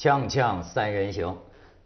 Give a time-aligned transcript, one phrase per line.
[0.00, 1.36] 锵锵三人行，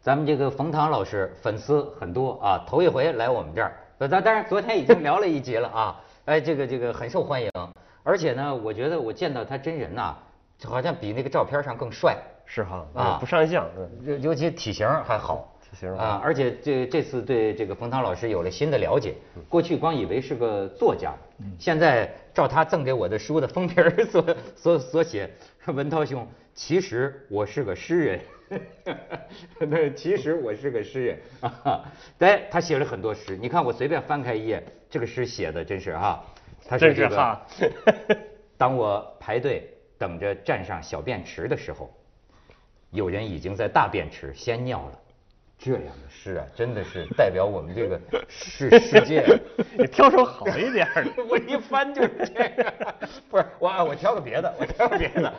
[0.01, 7.51] 咱们这个冯唐老师粉丝很多啊，头一回来我们这儿，呃，当当然昨天已经聊了一集了啊， 哎，这个这个很受欢迎，
[8.05, 10.15] 而且呢，我觉得我见到他真人呐，
[10.63, 12.17] 好像比那个照片上更帅，
[12.47, 13.03] 是哈啊。
[13.03, 15.53] 啊，不上相，嗯尤尤其体型还好。
[15.61, 19.17] 体型啊，而且这这次对这个冯唐老师有了新的了解，
[19.49, 21.13] 过去光以为是个作家，
[21.59, 25.29] 现在照他赠给我的书的封皮儿所所所写，
[25.67, 28.21] 文涛兄，其实我是个诗人，
[29.69, 31.85] 那，其实我是个诗人啊，
[32.17, 36.25] 对，他写了很多诗，你看我随便翻开一页，这个诗写的真是哈，
[36.67, 37.47] 他是这个哈，
[38.57, 41.93] 当我排队等着站上小便池的时候，
[42.91, 45.01] 有人已经在大便池先尿了。
[45.57, 49.25] 这样的诗啊，真的是代表我们这个世世界。
[49.79, 51.05] 你挑首好一点的。
[51.29, 52.75] 我一翻就是这个，
[53.31, 55.33] 不是我啊，我挑个别的，我挑个别的。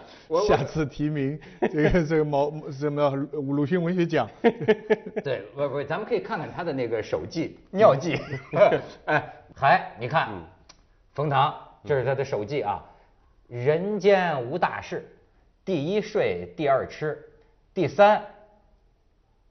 [0.47, 1.39] 下次提名
[1.71, 4.27] 这个这个毛什么鲁迅文学奖，
[5.23, 8.19] 对，不不，咱们可以看看他的那个手记、尿记。
[9.05, 10.29] 哎，还你看，
[11.13, 12.83] 冯唐，这是他的手记啊。
[13.47, 15.07] 人间无大事，
[15.63, 17.23] 第一睡，第二吃，
[17.75, 18.25] 第三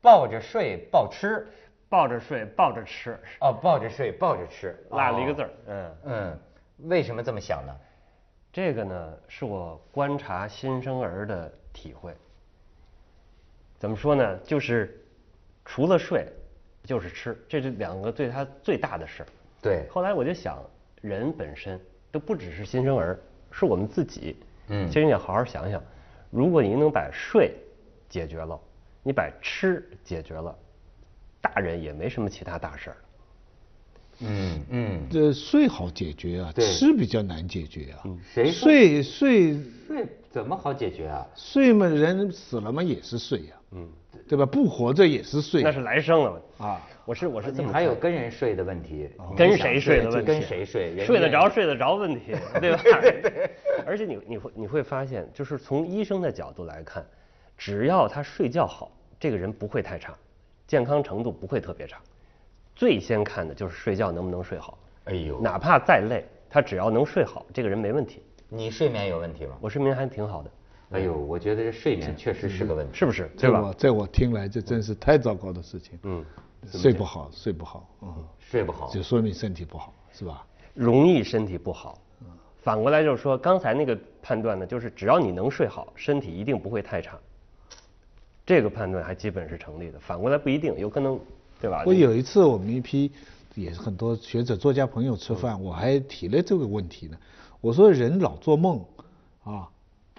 [0.04, 1.48] 抱着睡抱吃。
[1.86, 5.50] 抱着睡，抱着吃，哦，抱着睡抱着吃，哦落了一个字儿。
[5.66, 6.38] 嗯，嗯，
[6.88, 7.72] 为什么这么想呢？
[8.52, 12.12] 这个呢是我观察新生儿的体会。
[13.78, 14.36] 怎么说呢？
[14.38, 15.00] 就是
[15.64, 16.26] 除了睡，
[16.82, 19.26] 就是吃，这是两个对他最大的事儿。
[19.62, 20.58] 对，后来我就想，
[21.00, 23.16] 人本身都不只是新生儿，
[23.52, 24.36] 是我们自己。
[24.66, 25.80] 嗯其实你要好好想想，
[26.30, 27.54] 如果您能把睡
[28.08, 28.58] 解决了，
[29.04, 30.52] 你把吃解决了，
[31.40, 32.96] 大人也没什么其他大事儿。
[34.20, 38.02] 嗯嗯，这睡好解决啊，对吃比较难解决啊。
[38.32, 41.26] 谁说睡睡睡怎么好解决啊？
[41.36, 43.88] 睡嘛，人死了嘛也是睡呀，嗯，
[44.28, 44.46] 对吧？
[44.46, 46.42] 不活着也是睡那是来生了。
[46.58, 46.80] 啊。
[47.06, 50.94] 我是我是这么你还有跟人睡的问题，跟谁睡的问题，跟谁睡？
[50.94, 52.80] 人睡得着睡得着问题， 对吧？
[53.02, 53.50] 对对。
[53.84, 57.04] 而且你你会你会发现，就是从医生的角度来看，
[57.56, 60.14] 只要他睡觉好，这个人不会太差，
[60.66, 61.98] 健康程度不会特别差。
[62.74, 68.22] 最先看的就是睡觉能不能睡好，哎呦，哪怕再累，他只要能睡好，这个人没问题。
[68.48, 69.56] 你睡眠有问题吗？
[69.60, 70.50] 我睡眠还挺好的，
[70.90, 72.92] 哎呦，我觉得这睡眠确实是个问题。
[72.96, 73.30] 是不是？
[73.38, 73.74] 对吧在我？
[73.74, 75.98] 在我听来，这真是太糟糕的事情。
[76.02, 76.24] 嗯，
[76.66, 80.44] 睡不好，睡不好，嗯，睡不好，就说明身体不好，是吧？
[80.74, 81.98] 容易身体不好。
[82.58, 87.18] 反过来就是说，刚才那个判断呢，就是只要你能睡好，身体一定不会太差。
[88.46, 89.98] 这个判断还基本是成立的。
[89.98, 91.18] 反过来不一定，有可能，
[91.60, 91.82] 对吧？
[91.86, 93.10] 我有一次我们一批
[93.54, 97.16] 也是很多学者作家朋友吃饭，我还提了这个问题呢。
[97.60, 98.84] 我说人老做梦
[99.44, 99.68] 啊，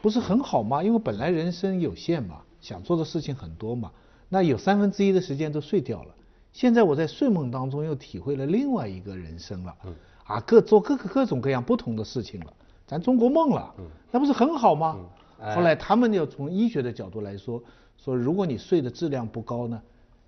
[0.02, 0.82] 不是很好吗？
[0.84, 3.92] 因为本来人生有限嘛，想做的事情很多嘛，
[4.30, 6.16] 那有三分之一的时间都睡掉了。
[6.52, 9.76] 现在我在睡梦当中又体会了另外一个人生了，
[10.24, 12.54] 啊，各做各个各种各样不同的事情了，
[12.88, 13.76] 咱中国梦了，
[14.10, 14.98] 那不是很好吗？
[15.40, 17.62] 后来他们要从医学的角度来说，
[17.98, 19.82] 说如果你睡的质量不高呢，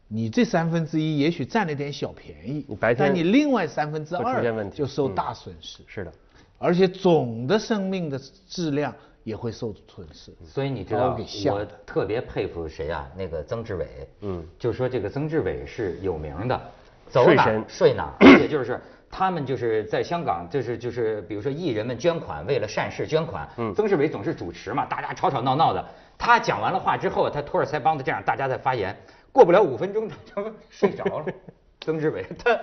[0.07, 6.11] 你这三分之一也许占了点小便宜白，天但你另外三分之二就受嗯大损失，是的，
[6.57, 10.31] 而且总的生命的质量也会受损失。
[10.45, 11.17] 所以你知道
[11.51, 13.09] 我特别佩服谁啊？
[13.17, 14.43] 那个曾志伟，嗯。
[14.57, 16.61] 就说这个曾志伟是有名的，
[17.09, 18.79] 走哪儿睡哪儿， 而且就是
[19.09, 25.85] 他们就是在香港，就是就是比如说艺人们捐款，为了善事捐款，嗯曾志伟总是主持嘛，大家吵吵闹闹的，
[26.17, 28.95] 他讲完了话之后，他托着腮帮子这样，大家在发言，
[29.31, 31.25] 过不了五分钟他就睡着了。
[31.81, 32.59] 曾志伟，他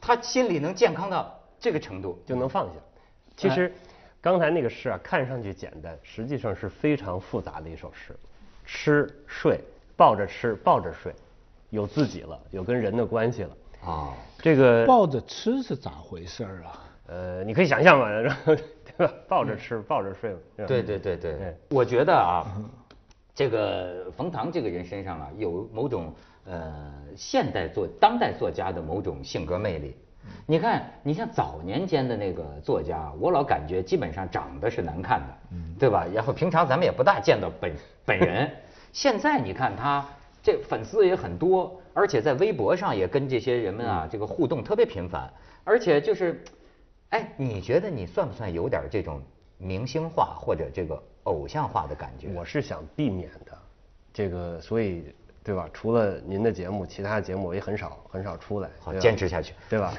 [0.00, 2.74] 他心里能健康到这个程度，就能放下。
[3.36, 3.72] 其实
[4.20, 8.16] 刚才那个诗啊，看上去简单，实际上是非常复杂的一首诗。
[8.64, 9.60] 吃睡，
[9.96, 11.12] 抱着吃，抱着睡，
[11.70, 13.50] 有自己了，有跟人的关系了。
[13.84, 16.78] 啊，这个抱着吃是咋回事儿啊？
[17.08, 19.12] 呃，你可以想象嘛，然 后对吧？
[19.28, 20.38] 抱着吃，抱着睡嘛。
[20.66, 22.46] 对对对对，我觉得啊，
[23.34, 26.14] 这个冯唐这个人身上啊，有某种
[26.44, 29.96] 呃现代作当代作家的某种性格魅力。
[30.46, 35.34] 你看，你像早年间的那个作家，我老感觉基本上长得是难看的，
[35.80, 36.06] 对吧？
[36.14, 37.72] 然后平常咱们也不大见到本
[38.04, 38.48] 本人。
[38.92, 40.06] 现在你看他
[40.42, 46.42] 这粉丝也很多，而且在微博上也跟这些人们啊这个互动特别频繁，而且就是，
[47.10, 49.22] 哎，你觉得你算不算有点这种
[49.56, 52.28] 明星化或者这个偶像化的感觉？
[52.34, 53.56] 我是想避免的，
[54.12, 55.04] 这个所以
[55.44, 55.68] 对吧？
[55.72, 59.94] 除了您的节目，其他的节目我也很少很少出来，好坚持下去对吧？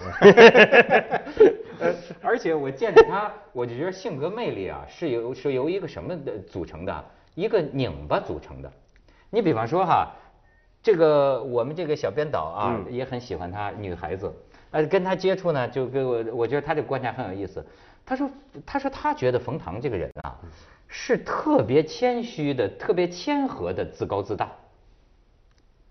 [1.80, 7.06] 呃， 而且我见着他，我就觉得性格魅力啊，是由是由一个什么的组成的？
[7.36, 8.72] 一个拧巴组成的。
[9.30, 10.12] 你比方说哈，
[10.84, 14.32] 这个我们这个小编导啊，也很喜欢她女孩子，
[14.72, 17.66] 呃，跟她接触呢，就给我，我觉得她这个观察很有意思。
[18.06, 18.30] 她说，
[18.66, 20.36] 她说她觉得冯唐这个人啊，
[20.90, 24.52] 是特别谦虚的，特别谦和的，自高自大。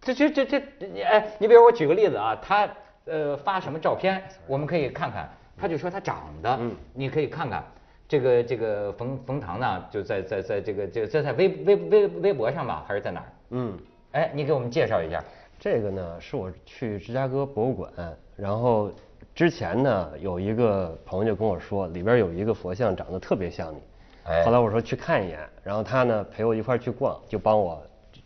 [0.03, 0.63] 这这这这，
[1.03, 2.69] 哎，你比如我举个例子啊，他
[3.07, 5.29] 呃发什么照片，我们可以看看。
[5.57, 6.59] 他就说他长得，
[6.93, 7.65] 你可以看看。
[8.09, 13.27] 这个这个冯冯唐呢，就在在在这个这在在微微微微博上吧，还是在哪儿？
[13.51, 13.79] 嗯，
[14.13, 15.23] 哎，你给我们介绍一下。
[15.59, 17.91] 这个呢，是我去芝加哥博物馆，
[18.37, 18.91] 然后
[19.35, 23.79] 之前呢，有一个朋友就跟我说，里边有一个佛像长得特别像你。
[24.25, 24.45] 哎。
[24.45, 27.83] 后来我说去看一眼，然后他呢陪我一块去逛，就帮我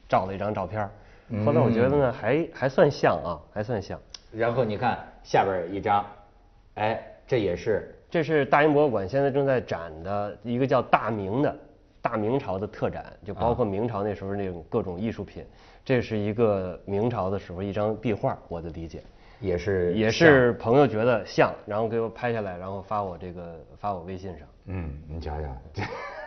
[0.08, 0.88] 照了一张照片。
[1.44, 4.00] 后来我觉得呢，还还算像啊，还算像。
[4.32, 6.04] 然后你看下边一张，
[6.74, 7.94] 哎，这也是。
[8.10, 11.56] 这是大英博物馆现在正在展的一个叫大明的
[12.00, 15.44] 大明朝的特展，就包括明朝那时候那种各种艺术品。
[15.86, 19.00] 这是一个明朝的时候一张壁画，我的理解
[19.40, 24.48] 也是也是朋友觉得像，然后给我拍下来，然后发我这个发我微信上。
[24.64, 25.56] 嗯，你瞧瞧，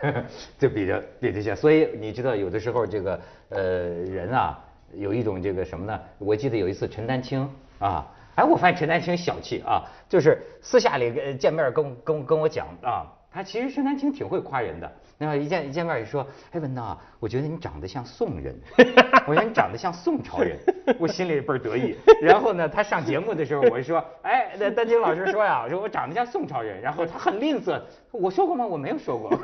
[0.00, 0.24] 这
[0.60, 1.54] 这比较比较像。
[1.54, 3.20] 所以你知道有的时候这个
[3.50, 4.58] 呃人啊
[4.94, 6.00] 有一种这个什么呢？
[6.16, 7.46] 我记得有一次陈丹青
[7.80, 8.06] 啊。
[8.36, 14.90] 哎，我发现陈丹青小气啊，就是私下里见面跟跟跟我讲啊，他其实陈丹青挺会夸人的。
[15.22, 18.58] 那一见一见面就说，哎文呐，我觉得你长得像宋人，
[19.28, 20.56] 我觉得你长得像宋朝人，
[20.98, 21.94] 我心里倍儿得意。
[22.22, 27.78] 然后呢，他上节目的时候，我就说，哎，那丹青老师说呀，我说我长得像宋朝人，然后他很吝啬，
[28.10, 28.66] 我说过吗？
[28.66, 29.38] 我没有说过，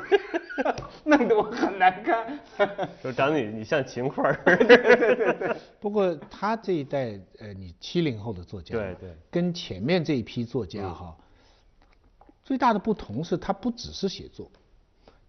[1.05, 2.39] 弄得我很难堪。
[2.99, 4.35] 说长得你像秦桧。
[4.45, 5.55] 对对对。
[5.79, 11.15] 不过他这一代，呃，你七零后的作家，对对，跟前面这一批作家哈，
[12.47, 14.49] 最大的不同是他不只是写作。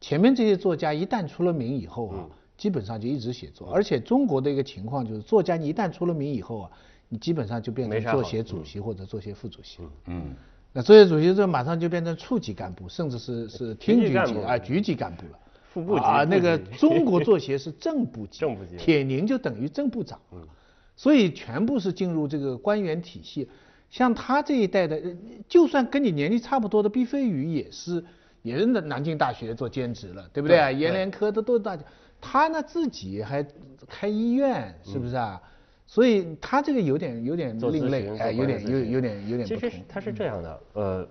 [0.01, 6.71] 前面这些作家一旦出了名以后啊，基本上就一直写作，而且中国的一个情况就是，作家你一旦出了名以后啊，
[7.09, 9.81] 你基本上就变成作协主席或者作协副主席。
[10.07, 10.27] 嗯。
[10.73, 15.39] 那作协主席这马上就变成处级干部，甚至是是厅局级啊局级干部了。
[15.73, 16.05] 副部级。
[16.05, 18.39] 啊，那个中国作协是 正部级。
[18.39, 18.77] 正部级。
[18.77, 20.21] 铁凝就等于正部长。
[20.31, 20.47] 嗯。
[20.95, 23.49] 所以全部是进入这个官员体系。
[23.91, 25.01] 像他这一代的，
[25.49, 28.05] 就算跟你年龄差不多的毕飞宇也是。
[28.43, 30.71] 也是南南京大学做兼职了，对不对啊？
[30.71, 31.77] 阎连科的都大，
[32.21, 33.45] 他呢自己还
[33.89, 35.43] 开医院，是不是啊？
[35.87, 39.47] 所以他这个有点有点另类，哎，有点有有点有点。
[39.47, 41.09] 其实他是这样的，呃，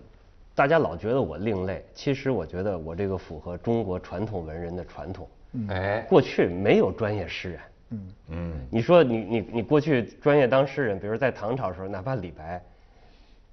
[0.55, 5.27] 大家老觉得我另类，其实我觉得我这个符合中国传统文人的传统。
[5.67, 7.59] 哎，过去没有专业诗人。
[7.89, 7.99] 嗯
[8.29, 8.67] 嗯。
[8.69, 12.61] 你说你你你过去专业当诗人，比如在唐朝时候，哪怕李白，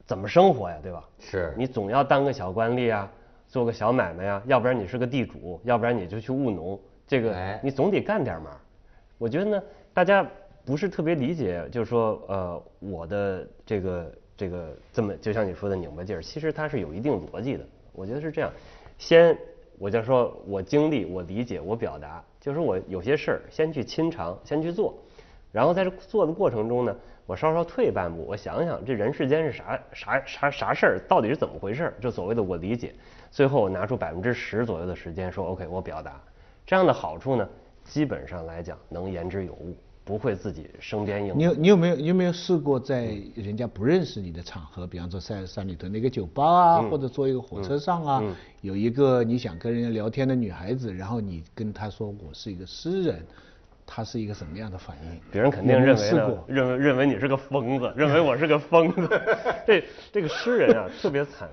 [0.07, 0.79] 怎么生活呀？
[0.83, 1.05] 对吧？
[1.19, 1.55] 是。
[1.57, 3.11] 你总要当个小官吏啊。
[3.47, 8.51] 做个小买卖呀，要不然你是个地主，要不然你就去务农，这个你总得干点嘛。
[9.17, 10.27] 我觉得呢，大家
[10.65, 17.65] 不是特别理解，就是说，呃，我的这个这个这么，就像你说的拧巴劲儿，其实它是有一定逻辑的。
[17.93, 18.51] 我觉得是这样，
[18.99, 19.39] 先
[19.79, 24.95] 我就说我经历，我理解，我表达，就是我有些事儿先去亲尝，先去做，
[25.51, 26.95] 然后在这做的过程中呢。
[27.25, 31.95] 我稍稍退半步，我想想这人世间是啥啥啥啥事儿，到底是怎么回事儿？
[31.99, 32.95] 就所谓的我理解，
[33.31, 36.21] 最后我拿出百分之十左右的时间说 OK，我表达，
[36.67, 37.49] 这样的好处呢，
[37.83, 41.35] 基本上来讲能言之有物，不会自己生边硬。
[41.37, 48.23] 你有你有没有你有没有试过在人家不认识你的场合，比方说在山里头那个酒吧啊，或者坐一个火车上啊，
[48.61, 53.25] 有一个你想跟人家聊天的女孩子，然后你跟她说我是一个诗人。
[53.87, 55.21] 她是一个什么样的反应？
[55.31, 59.07] 别人肯定认为呢，认为认为你是个疯子，认为我是个疯子。
[59.67, 61.51] 这这个诗人啊，特别惨。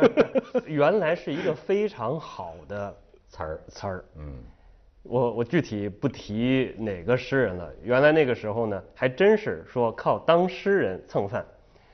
[0.68, 2.94] 原来是一个非常好的
[3.26, 4.04] 词儿词儿。
[4.18, 4.34] 嗯，
[5.02, 7.72] 我我具体不提哪个诗人了。
[7.82, 11.44] 原来那个时候呢，还真是说靠当诗人蹭饭。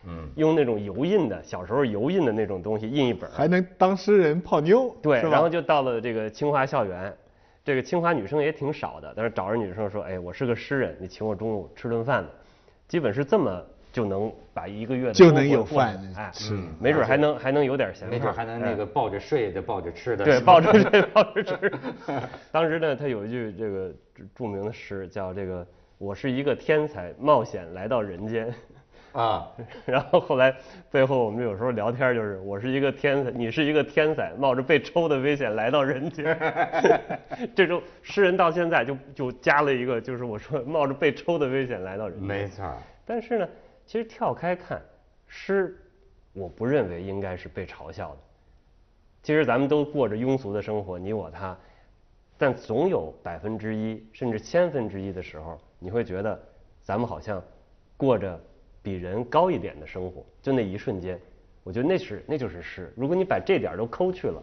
[0.06, 4.94] 嗯，用那种油印的，小时候油印的那种东西印一本，还能当诗人泡妞。
[5.02, 7.14] 对，然后就到了这个清华校园。
[7.64, 12.30] 这个清华女生也挺少的，但是找着女生说：“哎，我是个诗人，你请我中午吃顿饭吧。”
[12.88, 21.72] 基本是这么就能把一个月的就能有饭哎，是，没准还能还能有点闲，没准还能那个抱着睡的，抱着吃的，对，抱着睡 抱着吃。
[22.52, 23.92] 当时呢，他有一句这个
[24.34, 25.66] 著名的诗，叫这个
[25.98, 28.52] “我是一个天才，冒险来到人间”。
[29.12, 29.48] 啊，
[29.86, 30.54] 然后后来
[30.90, 36.38] 背后我们有时候聊天就是我是一个天才，你是一个天才，冒着被抽的危险来到人间。
[37.56, 42.28] 这种诗人到现在就就加了一个，就是我说冒着被抽的危险来到人间。
[42.28, 42.70] 没错。
[43.06, 43.48] 但是呢，
[43.88, 44.82] 其实跳开看，
[45.26, 45.74] 诗，
[46.34, 48.18] 我不认为应该是被嘲笑的。
[49.22, 51.56] 其实咱们都过着庸俗的生活，你我他，
[52.36, 56.38] 但总有百分之一甚至千分之一的时候，你会觉得
[56.82, 57.42] 咱们好像
[57.96, 58.38] 过着
[58.82, 61.18] 比人高一点的生活，就那一瞬间，
[61.64, 62.92] 我觉得那是那就是诗。
[62.94, 64.42] 如果你把这点都抠去了，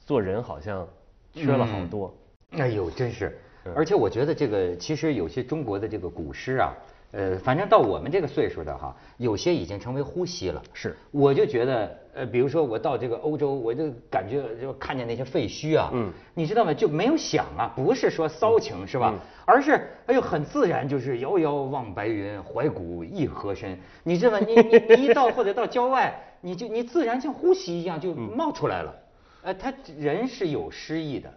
[0.00, 0.84] 做人好像
[1.32, 2.12] 缺了好多。
[2.50, 3.38] 哎呦，真是！
[3.76, 6.74] 而且我觉得这个其实有些中国的这个古诗啊，
[7.10, 10.62] 呃，反正到我们这个岁数的哈，有些已经成为呼吸了。
[10.74, 16.74] 是我就觉得，呃，比如说我到这个欧洲，我就感觉就看见那些废墟啊，嗯你知道吗？
[16.74, 19.14] 就没有想啊，不是说骚情是吧？
[19.46, 23.78] 而是哎呦很自然，就是遥遥望白云，怀古一河深。
[24.04, 24.46] 你知道吗？
[24.46, 28.94] 你你你一到或者到郊外，你就你自然像呼吸一样就冒出来了。
[29.42, 31.32] 呃，他人是有诗意的。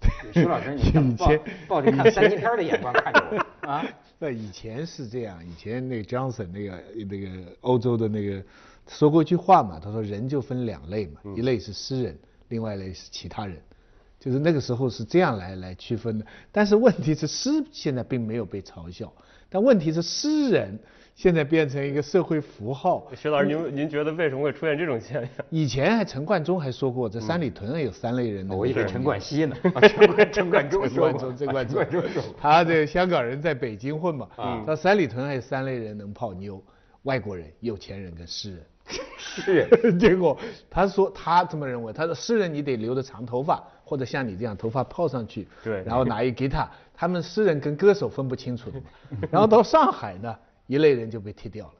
[0.32, 3.36] 徐老师，你 抱以抱着看三级片的眼光看着我
[3.68, 3.84] 啊？
[4.18, 7.28] 那以前是这样，以前那个 Johnson 那个那个
[7.60, 8.42] 欧洲的那个
[8.88, 13.62] 说过一句话嘛，他说人就分两类嘛，一类是诗人，另外一类是其他人，
[14.18, 16.26] 就是那个时候是这样来来区分的。
[16.50, 19.12] 但是问题是诗现在并没有被嘲笑，
[19.48, 20.76] 但问题是诗人
[21.18, 23.04] 现在变成一个社会符号。
[23.16, 25.44] 徐老师，您您觉得为什么会出现这种现象？
[25.50, 28.54] 以前还陈冠中还说过，这三里屯有三类人呢。
[28.56, 36.62] 我以为陈冠希呢，啊 陈冠陈冠中陈说过冠中，陈冠中 陈冠中，他这个香港人在北京混嘛，啊他三里屯还有三类人能泡妞，
[37.02, 38.60] 外国人、有钱人跟诗人。
[39.18, 39.66] 是
[39.98, 40.38] 结果
[40.70, 48.86] 他说他这么认为，他说诗人你得留着长头发，或者像你这样头发泡上去，对然后拿一吉他，他们诗人跟歌手分不清楚的嘛。
[49.32, 50.34] 然后到上海呢，
[50.68, 51.74] 一类人就被踢掉了。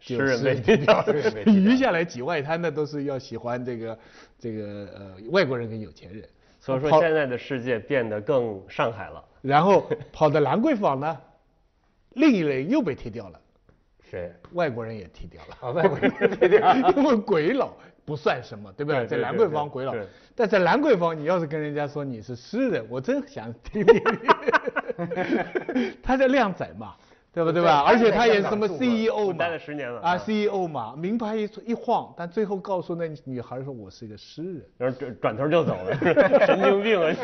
[0.00, 3.98] 诗人 被踢踢掉诗人被踢掉余下来几外滩的都是要喜欢这个
[4.38, 4.64] 这个
[4.96, 6.28] 呃外国人跟有钱人。
[6.60, 9.24] 所以说现在的世界变得更上海了。
[9.40, 11.16] 然后跑到兰桂坊呢，
[12.14, 13.40] 另一类又被踢掉了，
[14.10, 14.32] 谁？
[14.54, 15.56] 外国人也踢掉了。
[15.60, 16.76] 啊，外国人对对啊。
[16.96, 17.72] 因为鬼佬
[18.04, 19.06] 不算什么，对不对？
[19.06, 19.94] 在兰桂坊鬼佬
[20.34, 24.02] 但在兰桂坊，你要是跟人家说你是诗人，我真想听听。
[26.02, 26.96] 他在靓仔嘛，
[27.44, 27.52] 对吧？
[27.52, 27.84] 对吧？
[27.86, 34.62] 而且他也是什么 CEO 嘛，待了10年了啊啊，CEO 嘛，名牌一一晃，但最后告诉那女孩说我是一个诗人。
[34.76, 35.96] 然后转转头就走了，
[36.46, 37.14] 神经病啊！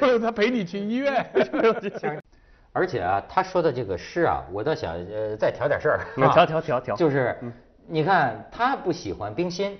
[0.20, 1.24] 他陪你去医院。
[2.72, 6.00] 而且啊，他说的这个诗啊，我倒想呃再调点事儿。
[6.14, 7.38] 调调调调就是
[7.86, 9.78] 你看他不喜欢冰心，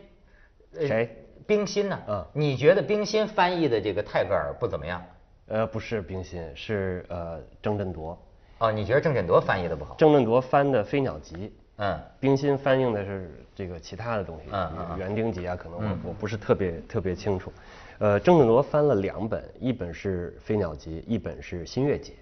[0.79, 1.23] 呃谁？
[1.47, 1.99] 冰心呢？
[2.09, 5.03] 嗯你觉得冰心翻译的这个泰戈尔不怎么样？
[5.49, 8.19] 呃，不是冰心，是呃郑振铎。
[8.59, 9.95] 哦，你觉得郑振铎翻译的不好？
[9.99, 11.37] 郑振铎翻的《飞鸟集》，
[11.77, 17.53] 嗯冰心翻译的是这个其他的东西，嗯园丁集啊，可能我、嗯我不是特别特别清楚。
[17.99, 22.13] 呃，郑振铎翻了两本，一本是《飞鸟集》，一本是《新月集》。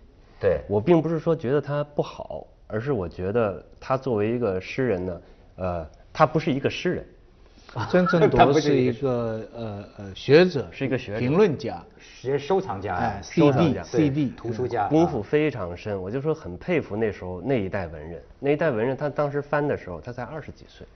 [0.40, 5.20] 对我并不是说觉得他不好，而是我觉得他作为一个诗人呢，
[5.56, 7.06] 呃，他不是一个诗人，
[7.90, 16.00] 曾正他不铎是一个个呃呃学者，是一个学者评论家，是收藏家呀哎，收藏 CD 家 CD 图书家，功夫非常深。
[16.00, 20.86] 我就说很佩服那时候那一代文人，那一代文人他当时翻的时候他才二十几岁，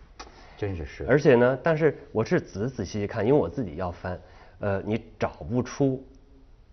[0.56, 1.04] 真是是。
[1.08, 4.20] 而且呢，但是我是仔仔细细看，因为我自己要翻，
[4.61, 6.04] 呃，你找不出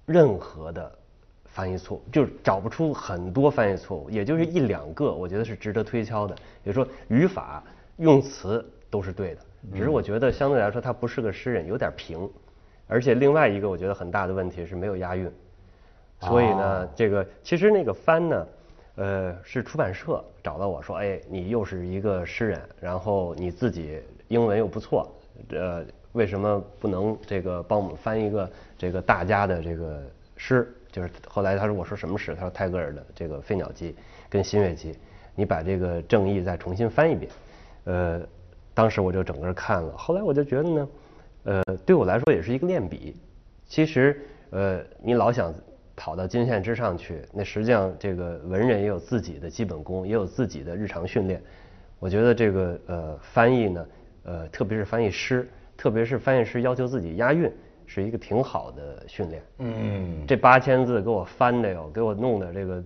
[0.06, 0.92] 任何的
[1.46, 6.36] 翻译错误，就是找不出很多翻译错误，也就是一两个，我觉得是值得推敲的。
[6.64, 7.64] 也就是说，语法、
[7.98, 9.42] 用词都是对的，
[9.74, 12.30] 只是我觉得相对来说他不是个诗人，有点平。
[12.88, 15.32] 而且另外一个我觉得很大的问题是没有押韵，
[16.20, 18.48] 所以呢哦，这个其实那个翻呢，
[18.96, 25.12] 呃，是出版社找到我说，哎，你又是一个诗人，然后你自己英文又不错，
[25.50, 30.04] 呃，为什么不能这个帮我们翻一个这个大家的这个
[30.38, 30.72] 诗？
[30.92, 32.36] 就是后来他说我说什么诗？
[32.36, 33.94] 他说泰戈尔的这个《飞鸟集》
[34.30, 34.94] 跟《新月集》，
[35.34, 37.32] 你把这个正义再重新翻一遍。
[37.86, 38.22] 呃，
[38.76, 40.88] 当时我就整个看了，后来我就觉得呢，
[41.46, 43.16] 呃，对我来说也是一个练笔。
[43.66, 45.52] 其实，呃，你老想
[45.96, 51.42] 跑到金线之上去，那实际上这个文人也有自己的基本功，也有自己的日常训练。
[52.00, 53.86] 我觉得这个呃翻译呢，
[54.24, 57.52] 呃，特别是翻译诗，特别是翻译诗要求自己押韵，
[57.88, 59.42] 是一个挺好的训练。
[59.60, 62.84] 嗯，这八千字给我翻的哟，给我弄的这个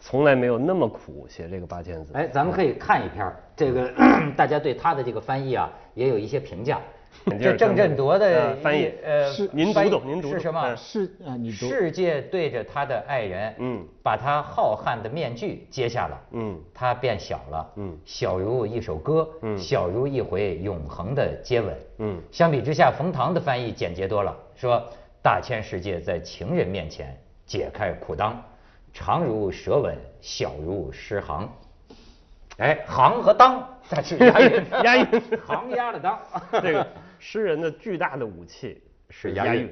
[0.00, 2.12] 从来没有那么苦写这个八千字。
[2.14, 3.88] 哎，咱们可以看一篇儿这个
[4.36, 6.80] 大家对他的这个翻译啊，也有一些评价。
[7.40, 10.76] 这郑振铎的呃翻译呃，是您读读您读读是什么嗯？
[10.76, 24.80] 是啊，你读世界对着他的爱人，嗯把他浩瀚的面具揭下了，嗯他变小了，嗯小如一首歌，嗯小如一回永恒的接吻，嗯相比之下，冯唐的翻译简洁多了，说
[25.20, 27.14] 大千世界在情人面前
[27.44, 28.32] 解开裤裆，
[28.92, 31.48] 长如舌吻，小如诗行，
[32.58, 35.06] 哎，行和当它是 押韵，押韵
[35.46, 36.18] 行押的当，
[36.62, 36.86] 这个。
[37.22, 39.70] 诗人的巨大的武器是押韵，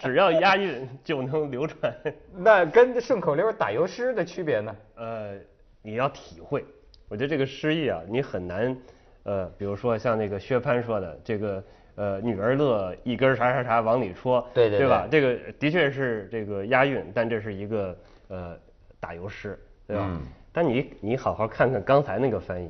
[0.00, 1.94] 只要押韵就能流传。
[2.34, 4.76] 那跟顺口溜打油诗的区别呢？
[4.96, 5.34] 呃，
[5.80, 6.64] 你要体会，
[7.08, 8.76] 我觉得这个诗意啊，你很难，
[9.22, 11.62] 呃，比如说像那个薛蟠说的这个，
[11.96, 15.06] 呃，女儿乐，一根啥啥啥往里戳，对对对吧？
[15.10, 17.96] 这个的确是这个押韵，但这是一个
[18.28, 18.56] 呃
[18.98, 20.06] 打油诗，对吧？
[20.08, 20.20] 嗯
[20.52, 22.68] 但你你好好看看刚才那个翻译，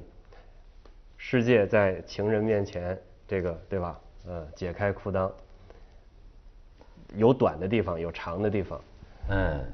[1.16, 3.98] 世界在情人面前，这个对吧？
[4.26, 5.30] 呃，解开裤裆，
[7.16, 8.78] 有短的地方，有长的地方，
[9.30, 9.64] 嗯，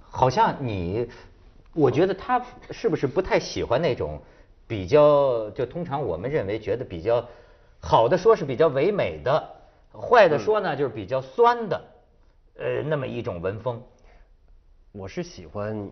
[0.00, 1.08] 好像你，
[1.72, 4.20] 我觉得他是不是不太喜欢那种
[4.68, 7.26] 比较，就通常我们认为觉得比较
[7.82, 9.50] 好的说是比较唯美的，
[9.92, 11.84] 坏的说呢就是比较酸的，
[12.56, 13.82] 呃，那么一种文风。
[14.92, 15.90] 我是喜欢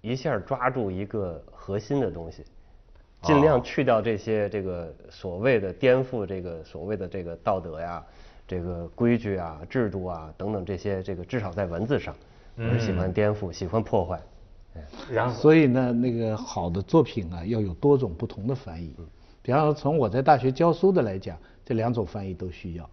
[0.00, 2.44] 一下抓住一个核心的东西，
[3.22, 8.04] 尽量去掉这些这个所谓的颠覆这个所谓的这个道德呀、
[8.46, 12.14] 这个规矩啊、制度啊等等这些这个至少在文字上，
[12.56, 14.20] 我是喜欢颠覆、喜欢破坏。
[15.10, 18.94] 然后，所以呢，那个好的作品啊，要有多种不同的翻译。
[19.42, 22.88] 比方说，从我在大学教书的来讲，这两种翻译都需要。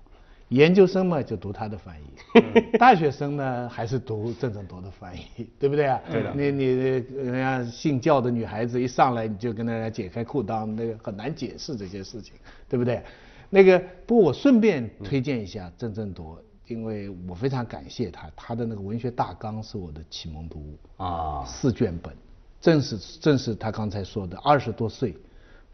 [0.50, 6.02] 研究生嘛，就读他的翻译；大学生呢，还是读郑振铎的翻译，对不对啊？
[6.12, 6.34] 对的。
[6.34, 12.34] 你你人家信教的女孩子一上来你就跟人家解开裤裆，那个很难解释这些事情，
[12.68, 13.04] 对不对？
[13.52, 22.12] 那个，不过我顺便推荐一下郑振铎，因为我非常感谢他，他的那个文学大纲是我的启蒙读物啊四卷本，
[22.60, 25.16] 正是正是他刚才说的二十多岁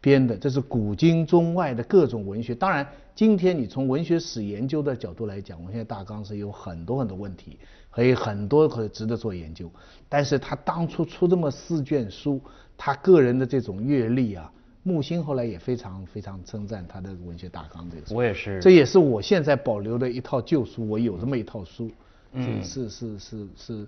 [0.06, 2.54] 编的，这是古今中外的各种文学。
[2.54, 7.58] 当然，今天你从文学史研究的角度来讲，文学大纲是有很多很多问题，
[7.90, 9.68] 还有很多可值得做研究。
[10.08, 12.40] 但是他当初出这么四卷书，
[12.78, 14.52] 他个人的这种阅历啊，
[14.84, 18.16] 木心后来也非常非常称赞他的文学大纲这个。
[18.16, 21.90] 我也是这也是我现在保留的一套旧书，我有这么一套书，
[22.34, 23.88] 嗯，是是是是，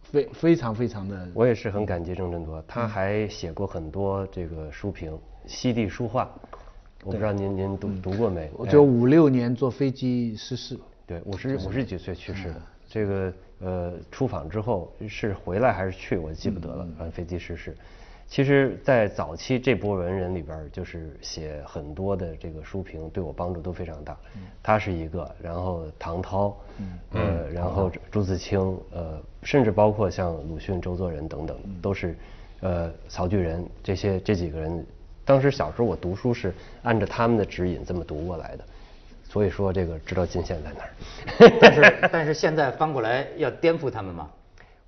[0.00, 1.28] 非非常非常的。
[1.34, 5.10] 我也是很感激郑振铎，他还写过很多这个书评，
[5.46, 6.24] 《西地书画》，
[7.04, 8.42] 我不知道您您读读过没？
[8.42, 12.62] 哎我就五六年坐飞机失事，对，五十五十几岁去世的。
[12.88, 16.86] 这个呃，出访之后是回来还是去，我记不得了。
[16.98, 17.76] 反正飞机失事。
[18.26, 24.16] 其实，在早期这波文人里边，就是写很多的这个书评，对我帮助都非常大。
[24.62, 26.56] 他是一个，然后唐涛，
[27.12, 28.60] 呃，然后朱自清，
[28.92, 32.16] 呃，甚至包括像鲁迅、周作人等等，都是，
[32.60, 34.86] 呃，曹巨人这些这几个人。
[35.24, 36.52] 当时小时候我读书是
[36.82, 38.64] 按照他们的指引这么读过来的。
[39.22, 40.90] 所以说这个知道金线在哪儿，
[41.60, 44.28] 但是但是现在翻过来要颠覆他们吗？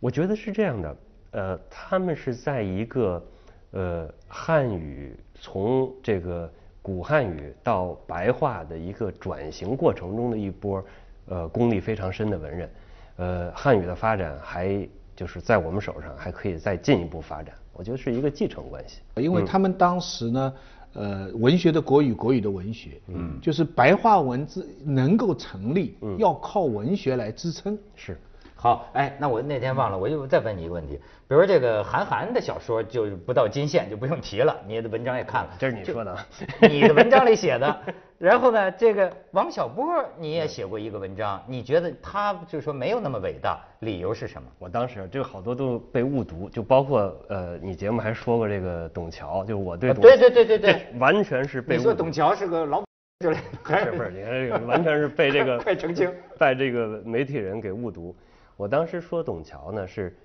[0.00, 0.96] 我觉得是这样的，
[1.30, 3.24] 呃，他们是在一个
[3.70, 6.50] 呃汉语从这个
[6.82, 10.84] 古汉语到白话的一个转型过程中的一波
[11.28, 12.70] 呃功力非常深的文人，
[13.18, 14.66] 呃，汉语的发展还
[15.14, 19.00] 就是在我们手上还可以再进一步发展，我觉得是一个继承关系。
[19.16, 20.52] 因为他们当时呢。
[20.94, 27.78] 呃，文学的国语，国语的文学，嗯，就是白话文字能够成立，嗯，要靠文学来支撑。
[27.96, 28.20] 是，
[28.62, 30.94] 好，哎，那我那天忘了，我就再问你一个问题，
[31.26, 36.16] 比如说这个韩寒的小说就不到金线就不用提了，你的文章也看了，这是你说的，
[36.70, 37.76] 你的文章里写的。
[38.18, 39.84] 然后呢，这个王小波
[40.16, 44.48] 你也写过一个文章，你觉得他就是说没有那么伟大，理由是什么？
[44.60, 52.80] 我当时这个好多都被误读，就包括呃，你节目还说过这个董桥，就是我对董对对对对对， 完全是被你说董桥是个老
[53.18, 58.14] 不是不是，你看这个完全是被这个快澄清，被这个媒体人给误读。
[58.62, 60.16] 我当时说董桥呢，是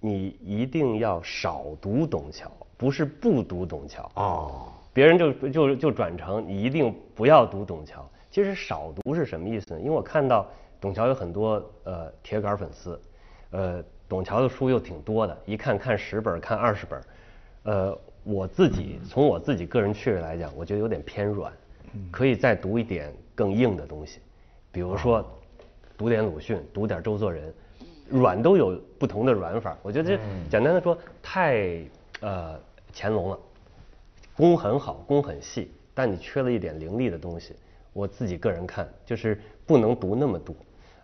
[0.00, 4.70] 你一定要少读董桥，不是不读董桥哦。
[4.92, 8.06] 别人就就就转成你一定不要读董桥。
[8.30, 9.80] 其实少读是什么意思呢？
[9.80, 10.46] 因为我看到
[10.78, 11.52] 董桥有很多
[11.84, 13.00] 呃铁杆粉丝，
[13.50, 17.02] 呃，董桥的书又挺多的，一看看十本，看二十本，
[17.62, 21.50] 呃，我自己从我自己个人趣味来讲，我觉得有点偏软，
[22.10, 24.20] 可以再读一点更硬的东西，
[24.70, 25.26] 比如说
[25.96, 27.54] 读点鲁迅，读点周作人，
[28.08, 29.76] 软都有不同的软法。
[29.82, 31.80] 我觉得这简单的说，太
[32.20, 32.58] 呃
[32.94, 33.38] 乾隆了。
[34.36, 37.54] 功很好，功很细，但你缺了一点凌厉的东西。
[37.94, 40.54] 我自己个人看，就是不能读那么多，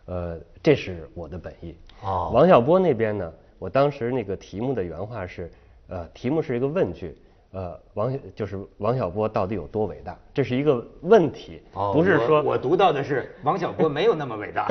[0.05, 1.75] 呃，这是我的本意。
[2.03, 2.31] 哦。
[2.35, 5.51] 王小波那边呢，我当时那个题目的原话是，
[5.89, 7.17] 呃，题目是一个问句，
[7.53, 10.19] 呃，王就是王小波到底有多伟大？
[10.35, 14.67] 这是一个问题，哦、不是说我读到的是王小波没有那么伟大。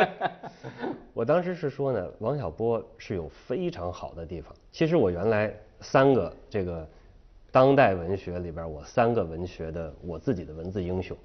[1.12, 4.54] 我当时是说呢，王小波是有非常好的地方。
[4.70, 6.88] 其实我原来三个这个。
[7.52, 11.16] 当代文学里边，我三个文学的我自己的文字英雄，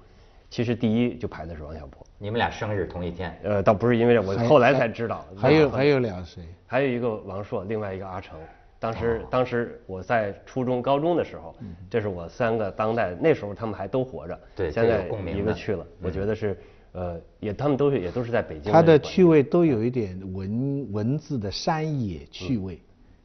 [0.50, 2.04] 其实第一就排的是王小波。
[2.18, 5.24] 你们俩生日同一天，呃，倒不是因为这，我后来才知道。
[5.36, 6.42] 还有还有俩谁？
[6.66, 8.36] 还有一个王朔，另外一个阿成。
[8.78, 11.54] 当时当时我在初中、高中的时候，
[11.88, 14.38] 这是我三个当代，那时候他们还都活着。
[14.54, 16.56] 对现在一个去了，我觉得是
[16.92, 18.72] 呃，也他们都是也都是在北京。
[18.72, 22.80] 他的趣味都有一点文文字的山野趣味，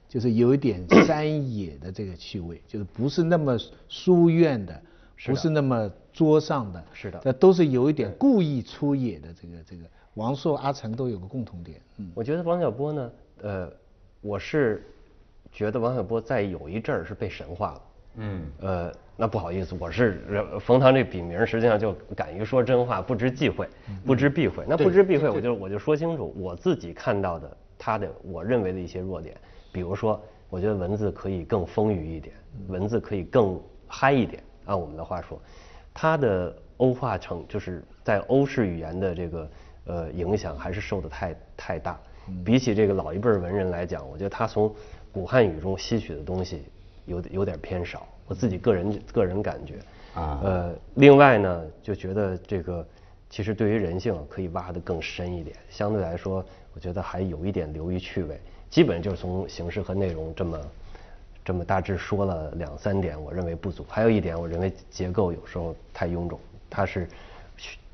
[0.07, 3.57] 就是有一点 山野的这个趣味，就是不是那么
[3.89, 4.81] 书院的，
[5.25, 9.83] 不是那么桌上的，是的这都是有一点故意出野的这个这个。
[10.15, 13.11] 王朔、阿成都有个共同点，嗯，我觉得王小波呢，
[13.43, 13.71] 呃，
[14.19, 14.85] 我是
[15.51, 17.81] 觉得王小波在有一阵儿是被神化了。
[18.15, 23.67] 嗯，呃，那不好意思，我是呃冯唐这笔名，实际上就敢于说真话，不知忌讳，
[24.05, 24.65] 不知避讳。
[24.67, 29.35] 那不知避讳，我就我就说清楚我自己看到的他的我认为的一些弱点，
[29.71, 32.35] 比如说，我觉得文字可以更丰腴一点，
[32.67, 34.43] 文字可以更嗨一点。
[34.65, 35.41] 按我们的话说，
[35.93, 39.49] 他的欧化程就是在欧式语言的这个
[39.85, 41.97] 呃影响还是受的太太大。
[42.45, 44.73] 比起这个老一辈儿文人来讲，我觉得他从
[45.11, 46.63] 古汉语中吸取的东西
[47.05, 49.75] 有有点偏少，我自己个人个人感觉。
[50.13, 52.85] 啊呃，另外呢，就觉得这个
[53.29, 56.43] 其实对于人性可以挖得更深一点，相对来说，
[56.73, 58.39] 我觉得还有一点流于趣味。
[58.69, 60.59] 基本就是从形式和内容这么
[61.43, 63.85] 这么大致说了两三点，我认为不足。
[63.89, 67.07] 还有一点，我认为结构有时候太臃肿，它是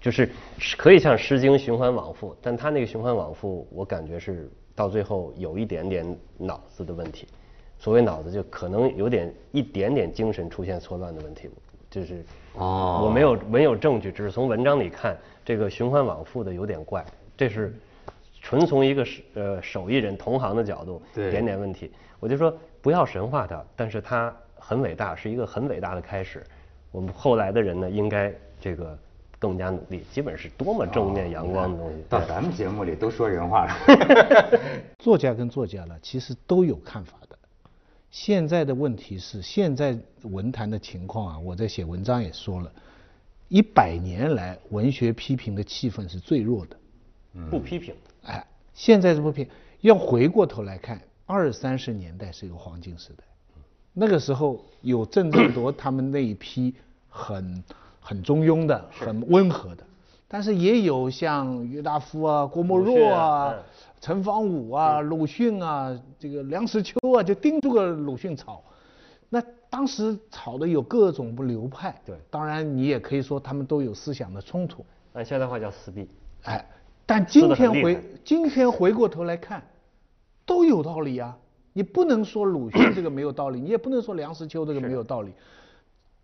[0.02, 6.06] 就是是可以像《诗经》循环往复，但它那个循环往复，我感觉是到最后有一点点
[6.38, 7.28] 脑子的问题。
[7.80, 11.50] 所谓脑子，就可能有点一点点精神出现错乱的问题，
[11.90, 17.04] 就是哦我没有没有证据，只是从文章里看，这个循环往复的有点怪，
[17.36, 17.74] 这是
[18.40, 21.92] 纯从一个手呃手艺人同行的角度对点点问题。
[22.20, 26.44] 我就说不要神化它，但是它很伟大，是一个很伟大的开始。
[26.92, 28.98] 我们后来的人呢，应该这个
[29.40, 31.96] 更加努力，基本是多么正面阳光的东西。
[31.96, 33.74] 对到咱们节目里都说人话了。
[35.00, 37.38] 作家跟作家呢，其实都有看法的。
[38.10, 42.72] 现在的问题是，现在文坛的情况啊，我在写文章也说了，
[43.48, 46.78] 一百年来文学批评的气氛是最弱的。
[47.52, 49.48] 不批评，哎，现在这部片
[49.82, 53.24] 要回过头来看，二三十年代是一个黄金时代，
[53.94, 56.74] 那个时候有郑振 铎他们那一批
[57.10, 57.64] 很
[58.08, 59.84] 很中庸的、很温和的，
[60.30, 63.54] 但是也有像郁达夫啊、郭沫若啊
[64.00, 68.64] 陈方武啊、鲁迅啊、这个梁实秋啊，就盯住个鲁迅吵。
[69.28, 76.08] 那当时吵的有各种不流派，对当然你也可以说他们都有思想的冲突，按现在话叫撕逼。
[76.44, 76.66] 哎，
[77.06, 79.62] 但今天回今天回过头来看，
[80.46, 81.38] 都有道理啊。
[81.74, 85.34] 你不能说鲁迅这个没有道理，你也不能说梁实秋这个没有道理。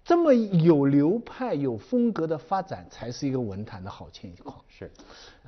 [0.06, 4.60] 这么有流派、有风格的发展，才是一个文坛的好情况。
[4.68, 4.92] 是，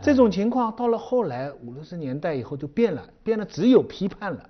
[0.02, 4.50] 这种情况到了后来五六十年代以后就变了，变了只有批判了。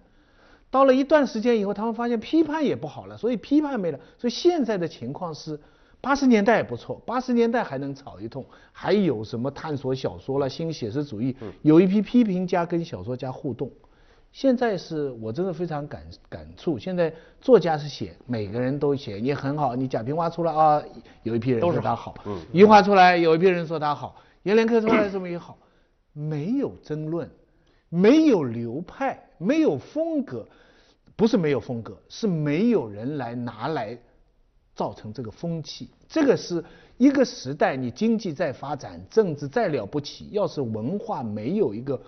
[0.70, 4.00] 到了一段时间以后，他们发现批判也不好了，所以批判没了。
[4.18, 5.60] 所以现在的情况是，
[6.02, 13.72] 八十年代也不错，八十年代还能吵一通，还有什么探索小说了、新写实主义，有一批批评家跟小说家互动。
[14.36, 20.84] 现在是我真的非常感感触，现在作家是写，每个人都写，你很好，你贾平凹出来啊，
[21.24, 25.58] 有一批人都是说他好，嗯余华出来有一批人说他好，阎连科出来这么也好，
[26.12, 27.32] 没有争论，
[27.88, 30.46] 没有流派，没有风格，
[31.16, 33.98] 不是没有风格，是没有人来拿来
[34.76, 35.90] 造成这个风气。
[36.10, 36.62] 这个是
[36.98, 42.02] 一个时代，你经济在发展，政治再了不起，要是文化没有一个，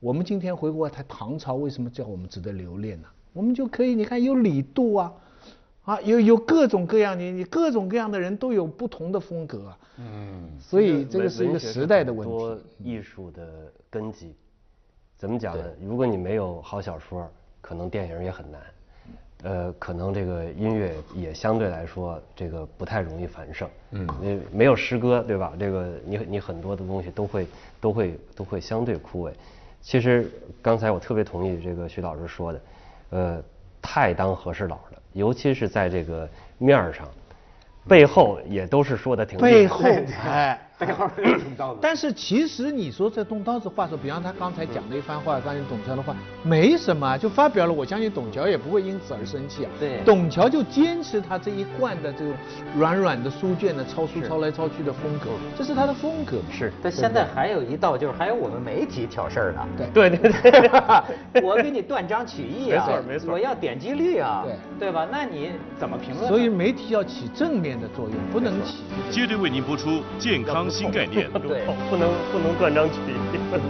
[0.00, 3.08] 我们今天回过来，唐朝为什么叫我们值得留恋呢？
[3.32, 5.12] 我们就可以，你看有李杜啊，
[5.84, 9.78] 啊，有有各种各样，你你各种各样的人都有不同的风格啊。
[9.96, 12.62] 嗯，所以这个是一个时代的问很多题。
[12.78, 14.36] 艺术的根基，
[15.16, 15.64] 怎么讲呢？
[15.82, 17.28] 如果你没有好小说，
[17.60, 18.60] 可能电影也很难。
[19.42, 23.68] 呃，可能这个音乐也相对来说这个不太容易繁盛。
[23.90, 25.54] 嗯你没有诗歌，对吧？
[25.58, 27.46] 这个你你很多的东西都会
[27.80, 29.32] 都会都会相对枯萎。
[29.80, 32.60] 其实刚才我特别同意这个徐老师说的，
[33.10, 33.42] 呃，
[33.80, 37.08] 太当和事佬了，尤其是在这个面儿上，
[37.86, 39.84] 背后也都是说的挺对背后，
[40.26, 40.58] 哎
[41.80, 47.72] 但是其实你说这动刀子话说，比方他刚才讲的一番话，刚才董桥的话，没什么，就发表了。
[47.72, 49.70] 我相信董桥也不会因此而生气啊。
[49.80, 52.32] 对董桥就坚持他这一贯的这种
[52.76, 56.38] 软软的书卷的抄书抄来抄去的风格，这是他的风格。
[56.52, 59.66] 是但现在还有一道，就是还有我们媒体挑事儿呢。
[59.92, 60.50] 对对对
[61.32, 64.44] 对， 我给你断章取义啊，没错没错我要点击率啊，
[64.78, 65.06] 对对吧？
[65.10, 66.28] 那你怎么评论？
[66.28, 68.84] 所以媒体要起正面的作用，不能起。
[69.10, 71.30] 接着为您播出健康新概念。
[71.32, 71.40] 对
[71.90, 73.14] 不能不能断章取义。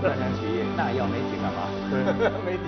[0.03, 1.59] 断章取义，那要媒体干嘛？
[1.91, 1.99] 对
[2.45, 2.63] 媒体。